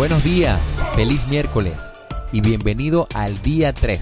Buenos 0.00 0.24
días, 0.24 0.58
feliz 0.96 1.28
miércoles 1.28 1.76
y 2.32 2.40
bienvenido 2.40 3.06
al 3.14 3.42
día 3.42 3.74
3 3.74 4.00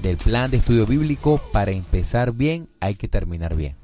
del 0.00 0.16
plan 0.16 0.52
de 0.52 0.58
estudio 0.58 0.86
bíblico 0.86 1.40
para 1.52 1.72
empezar 1.72 2.30
bien 2.30 2.68
hay 2.78 2.94
que 2.94 3.08
terminar 3.08 3.56
bien. 3.56 3.74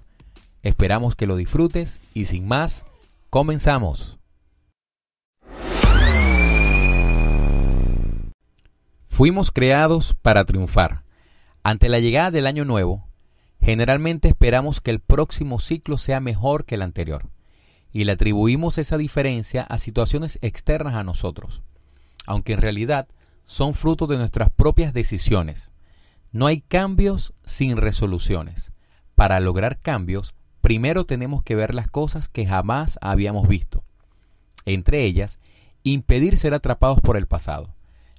Esperamos 0.62 1.16
que 1.16 1.27
lo 1.27 1.34
disfrutes 1.34 1.98
y 2.14 2.27
sin 2.27 2.46
más, 2.46 2.86
comenzamos. 3.28 4.18
Fuimos 9.09 9.51
creados 9.51 10.15
para 10.23 10.45
triunfar. 10.45 11.02
Ante 11.65 11.88
la 11.88 11.98
llegada 11.98 12.30
del 12.30 12.46
año 12.46 12.65
nuevo, 12.65 13.09
generalmente 13.60 14.29
esperamos 14.29 14.80
que 14.80 14.93
el 14.93 15.01
próximo 15.01 15.59
ciclo 15.59 15.98
sea 15.98 16.20
mejor 16.20 16.65
que 16.65 16.77
el 16.77 16.82
anterior 16.82 17.30
y 17.96 18.05
le 18.05 18.12
atribuimos 18.12 18.77
esa 18.77 18.98
diferencia 18.98 19.62
a 19.62 19.78
situaciones 19.78 20.38
externas 20.42 20.96
a 20.96 21.02
nosotros, 21.02 21.62
aunque 22.27 22.52
en 22.52 22.60
realidad 22.60 23.09
son 23.46 23.73
fruto 23.73 24.06
de 24.06 24.18
nuestras 24.18 24.50
propias 24.50 24.92
decisiones. 24.92 25.70
No 26.30 26.46
hay 26.46 26.60
cambios 26.60 27.32
sin 27.46 27.78
resoluciones. 27.78 28.70
Para 29.14 29.40
lograr 29.40 29.78
cambios, 29.80 30.34
primero 30.60 31.06
tenemos 31.06 31.42
que 31.42 31.56
ver 31.56 31.74
las 31.74 31.88
cosas 31.88 32.28
que 32.28 32.45
jamás 32.45 32.98
habíamos 33.01 33.48
visto. 33.48 33.82
Entre 34.66 35.04
ellas, 35.04 35.38
impedir 35.82 36.37
ser 36.37 36.52
atrapados 36.52 37.01
por 37.01 37.16
el 37.16 37.26
pasado, 37.26 37.74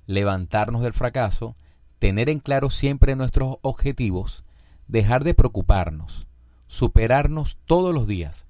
levantarnos 0.07 0.82
del 0.82 0.93
fracaso, 0.93 1.55
tener 1.99 2.32
en 2.32 2.40
claro 2.40 2.71
siempre 2.71 3.15
nuestros 3.15 3.57
objetivos, 3.62 4.43
dejar 4.87 5.24
de 5.24 5.35
preocuparnos, 5.35 6.26
superarnos 6.65 7.59
todos 7.68 7.93
los 7.93 8.07
días, 8.07 8.46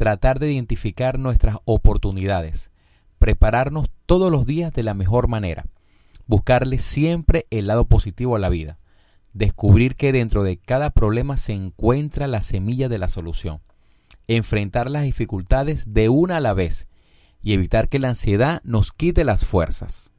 tratar 0.00 0.38
de 0.38 0.50
identificar 0.50 1.18
nuestras 1.18 1.58
oportunidades, 1.66 2.70
prepararnos 3.18 3.90
todos 4.06 4.32
los 4.32 4.46
días 4.46 4.72
de 4.72 4.82
la 4.82 4.94
mejor 4.94 5.28
manera, 5.28 5.66
buscarle 6.26 6.78
siempre 6.78 7.46
el 7.50 7.66
lado 7.66 7.84
positivo 7.84 8.34
a 8.34 8.38
la 8.38 8.48
vida, 8.48 8.78
descubrir 9.34 9.96
que 9.96 10.10
dentro 10.10 10.42
de 10.42 10.56
cada 10.56 10.88
problema 10.88 11.36
se 11.36 11.52
encuentra 11.52 12.28
la 12.28 12.40
semilla 12.40 12.88
de 12.88 12.96
la 12.96 13.08
solución, 13.08 13.60
enfrentar 14.26 14.90
las 14.90 15.02
dificultades 15.02 15.92
de 15.92 16.08
una 16.08 16.38
a 16.38 16.40
la 16.40 16.54
vez 16.54 16.88
y 17.42 17.52
evitar 17.52 17.90
que 17.90 17.98
la 17.98 18.08
ansiedad 18.08 18.62
nos 18.64 18.92
quite 18.92 19.22
las 19.22 19.44
fuerzas. 19.44 20.12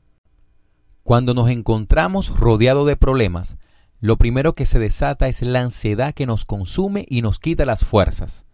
Cuando 1.01 1.33
nos 1.33 1.49
encontramos 1.49 2.37
rodeados 2.37 2.85
de 2.85 2.97
problemas, 2.97 3.57
lo 3.99 4.17
primero 4.17 4.53
que 4.53 4.67
se 4.67 4.77
desata 4.77 5.27
es 5.27 5.41
la 5.41 5.61
ansiedad 5.61 6.13
que 6.13 6.27
nos 6.27 6.45
consume 6.45 7.07
y 7.09 7.23
nos 7.23 7.39
quita 7.39 7.65
las 7.65 7.83
fuerzas. 7.83 8.45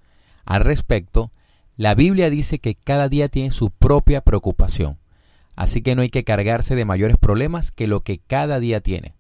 Al 0.48 0.64
respecto, 0.64 1.30
la 1.76 1.94
Biblia 1.94 2.30
dice 2.30 2.60
que 2.60 2.74
cada 2.74 3.10
día 3.10 3.28
tiene 3.28 3.52
su 3.52 3.70
propia 3.70 4.22
preocupación, 4.22 4.98
así 5.58 5.82
que 5.82 5.94
no 5.94 6.04
hay 6.04 6.10
que 6.10 6.24
cargarse 6.24 6.74
de 6.74 6.86
mayores 6.86 7.18
problemas 7.18 7.70
que 7.72 7.86
lo 7.86 8.00
que 8.00 8.20
cada 8.20 8.62
día 8.62 8.80
tiene, 8.80 9.14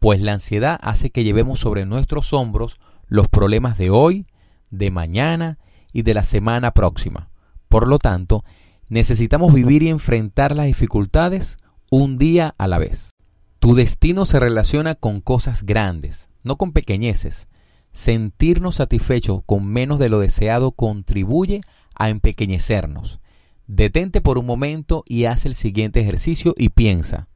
pues 0.00 0.22
la 0.22 0.32
ansiedad 0.32 0.80
hace 0.82 1.10
que 1.10 1.24
llevemos 1.24 1.60
sobre 1.60 1.84
nuestros 1.84 2.32
hombros 2.32 2.80
los 3.06 3.28
problemas 3.28 3.76
de 3.76 3.90
hoy, 3.90 4.26
de 4.70 4.90
mañana 4.90 5.58
y 5.92 6.02
de 6.02 6.14
la 6.14 6.24
semana 6.24 6.72
próxima. 6.72 7.28
Por 7.68 7.86
lo 7.86 7.98
tanto, 7.98 8.42
necesitamos 8.88 9.52
vivir 9.52 9.82
y 9.82 9.90
enfrentar 9.90 10.56
las 10.56 10.64
dificultades 10.64 11.58
un 11.90 12.16
día 12.16 12.54
a 12.56 12.66
la 12.66 12.78
vez. 12.78 13.10
Tu 13.58 13.74
destino 13.74 14.24
se 14.24 14.40
relaciona 14.40 14.94
con 14.94 15.20
cosas 15.20 15.64
grandes, 15.64 16.30
no 16.42 16.56
con 16.56 16.72
pequeñeces, 16.72 17.46
Sentirnos 17.92 18.76
satisfechos 18.76 19.42
con 19.44 19.66
menos 19.66 19.98
de 19.98 20.08
lo 20.08 20.20
deseado 20.20 20.72
contribuye 20.72 21.60
a 21.94 22.08
empequeñecernos. 22.08 23.20
Detente 23.66 24.20
por 24.20 24.38
un 24.38 24.46
momento 24.46 25.04
y 25.06 25.26
haz 25.26 25.44
el 25.44 25.54
siguiente 25.54 26.00
ejercicio 26.00 26.54
y 26.56 26.70
piensa, 26.70 27.28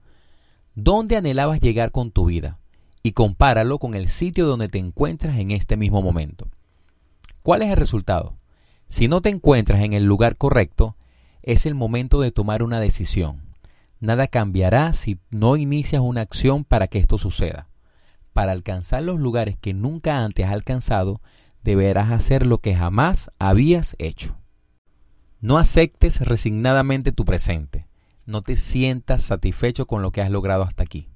¿dónde 0.74 1.16
anhelabas 1.16 1.60
llegar 1.60 1.92
con 1.92 2.10
tu 2.10 2.26
vida? 2.26 2.58
Y 3.02 3.12
compáralo 3.12 3.78
con 3.78 3.94
el 3.94 4.08
sitio 4.08 4.46
donde 4.46 4.68
te 4.68 4.78
encuentras 4.78 5.38
en 5.38 5.50
este 5.50 5.76
mismo 5.76 6.02
momento. 6.02 6.48
¿Cuál 7.42 7.62
es 7.62 7.70
el 7.70 7.76
resultado? 7.76 8.36
Si 8.88 9.08
no 9.08 9.20
te 9.20 9.28
encuentras 9.28 9.82
en 9.82 9.92
el 9.92 10.04
lugar 10.04 10.36
correcto, 10.36 10.96
es 11.42 11.66
el 11.66 11.74
momento 11.74 12.20
de 12.20 12.32
tomar 12.32 12.62
una 12.62 12.80
decisión. 12.80 13.42
Nada 14.00 14.26
cambiará 14.26 14.92
si 14.94 15.18
no 15.30 15.56
inicias 15.56 16.02
una 16.02 16.22
acción 16.22 16.64
para 16.64 16.88
que 16.88 16.98
esto 16.98 17.18
suceda 17.18 17.68
para 18.36 18.52
alcanzar 18.52 19.02
los 19.02 19.19
lugares 19.19 19.56
que 19.56 19.72
nunca 19.72 20.22
antes 20.22 20.44
has 20.44 20.52
alcanzado, 20.52 21.22
deberás 21.64 22.12
hacer 22.12 22.44
lo 22.44 22.58
que 22.58 22.74
jamás 22.74 23.30
habías 23.38 23.97
hecho. 23.98 24.36
No 25.41 25.56
aceptes 25.56 26.20
resignadamente 26.20 27.12
tu 27.12 27.24
presente. 27.24 27.86
No 28.26 28.42
te 28.42 28.58
sientas 28.58 29.22
satisfecho 29.22 29.86
con 29.86 30.02
lo 30.02 30.10
que 30.10 30.20
has 30.20 30.30
logrado 30.30 30.64
hasta 30.64 30.82
aquí. 30.82 31.08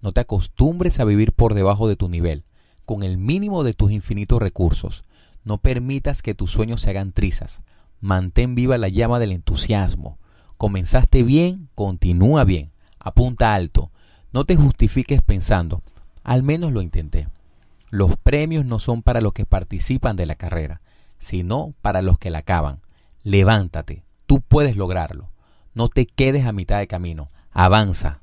No 0.00 0.12
te 0.12 0.20
acostumbres 0.20 1.00
a 1.00 1.04
vivir 1.04 1.32
por 1.32 1.54
debajo 1.54 1.88
de 1.88 1.96
tu 1.96 2.08
nivel, 2.08 2.44
con 2.84 3.02
el 3.02 3.18
mínimo 3.18 3.64
de 3.64 3.74
tus 3.74 3.90
infinitos 3.90 4.40
recursos. 4.40 5.02
No 5.42 5.58
permitas 5.58 6.22
que 6.22 6.36
tus 6.36 6.52
sueños 6.52 6.82
se 6.82 6.90
hagan 6.90 7.10
trizas. 7.10 7.62
Mantén 7.98 8.54
viva 8.54 8.78
la 8.78 8.86
llama 8.86 9.18
del 9.18 9.32
entusiasmo. 9.32 10.20
Comenzaste 10.56 11.24
bien, 11.24 11.68
continúa 11.74 12.44
bien. 12.44 12.70
Apunta 13.00 13.56
alto. 13.56 13.90
No 14.32 14.44
te 14.44 14.54
justifiques 14.54 15.20
pensando, 15.20 15.82
al 16.22 16.42
menos 16.42 16.72
lo 16.72 16.82
intenté. 16.82 17.28
Los 17.90 18.16
premios 18.16 18.64
no 18.64 18.78
son 18.78 19.02
para 19.02 19.20
los 19.20 19.32
que 19.32 19.46
participan 19.46 20.16
de 20.16 20.26
la 20.26 20.36
carrera, 20.36 20.80
sino 21.18 21.74
para 21.82 22.02
los 22.02 22.18
que 22.18 22.30
la 22.30 22.38
acaban. 22.38 22.80
Levántate, 23.22 24.04
tú 24.26 24.40
puedes 24.40 24.76
lograrlo. 24.76 25.30
No 25.74 25.88
te 25.88 26.06
quedes 26.06 26.46
a 26.46 26.52
mitad 26.52 26.78
de 26.78 26.86
camino, 26.86 27.28
avanza. 27.50 28.22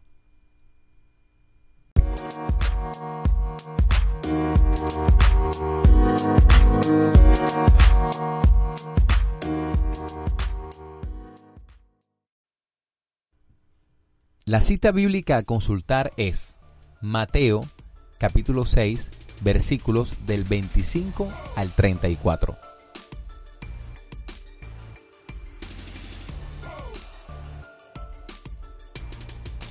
La 14.45 14.61
cita 14.61 14.93
bíblica 14.93 15.35
a 15.35 15.43
consultar 15.43 16.13
es 16.15 16.55
Mateo 17.01 17.65
capítulo 18.17 18.65
6, 18.65 19.11
versículos 19.41 20.25
del 20.25 20.43
25 20.43 21.27
al 21.55 21.69
34. 21.71 22.57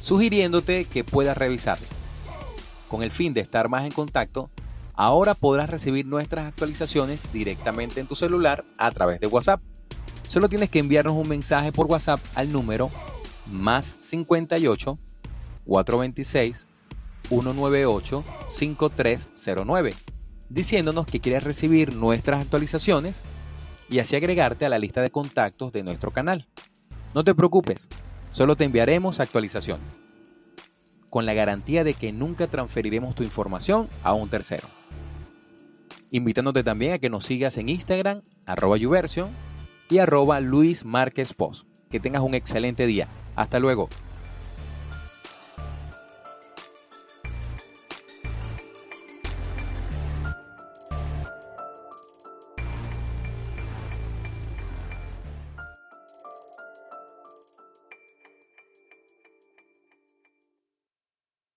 Sugiriéndote 0.01 0.85
que 0.85 1.03
puedas 1.03 1.37
revisarlo. 1.37 1.87
Con 2.89 3.03
el 3.03 3.11
fin 3.11 3.35
de 3.35 3.41
estar 3.41 3.69
más 3.69 3.85
en 3.85 3.91
contacto, 3.91 4.51
ahora 4.95 5.35
podrás 5.35 5.69
recibir 5.69 6.07
nuestras 6.07 6.47
actualizaciones 6.47 7.21
directamente 7.33 8.01
en 8.01 8.07
tu 8.07 8.15
celular 8.15 8.65
a 8.79 8.91
través 8.93 9.19
de 9.19 9.27
WhatsApp. 9.27 9.61
Solo 10.29 10.49
tienes 10.49 10.71
que 10.71 10.79
enviarnos 10.79 11.15
un 11.15 11.29
mensaje 11.29 11.73
por 11.73 11.87
WhatsApp 11.87 12.21
al 12.37 12.53
número 12.53 12.91
más 13.51 13.85
58 13.85 14.99
426 15.65 16.67
198-5309, 17.31 19.95
diciéndonos 20.49 21.07
que 21.07 21.21
quieres 21.21 21.45
recibir 21.45 21.95
nuestras 21.95 22.43
actualizaciones 22.43 23.23
y 23.89 24.01
así 24.01 24.17
agregarte 24.17 24.67
a 24.67 24.69
la 24.69 24.79
lista 24.79 25.03
de 25.03 25.11
contactos 25.11 25.73
de 25.73 25.83
nuestro 25.83 26.11
canal. 26.11 26.47
No 27.15 27.25
te 27.25 27.35
preocupes, 27.35 27.89
solo 28.31 28.57
te 28.57 28.65
enviaremos 28.65 29.21
actualizaciones, 29.21 30.05
con 31.11 31.27
la 31.27 31.35
garantía 31.35 31.85
de 31.85 31.95
que 31.95 32.13
nunca 32.13 32.47
transferiremos 32.47 33.15
tu 33.15 33.23
información 33.23 33.89
a 34.03 34.13
un 34.13 34.29
tercero. 34.29 34.69
Invitándote 36.11 36.63
también 36.63 36.93
a 36.93 36.99
que 36.99 37.11
nos 37.11 37.25
sigas 37.25 37.57
en 37.57 37.69
Instagram, 37.69 38.23
arroba 38.47 38.77
y 39.89 39.99
arroba 39.99 40.41
Luis 40.41 40.85
Márquez 40.85 41.33
Post. 41.33 41.67
Que 41.91 42.01
tengas 42.01 42.23
un 42.23 42.35
excelente 42.35 42.87
día. 42.87 43.09
Hasta 43.35 43.59
luego. 43.59 43.89